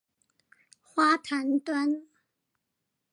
[0.95, 2.07] 花壇端